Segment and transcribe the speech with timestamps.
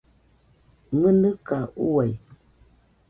[0.99, 2.11] ¡Mɨnɨka uai!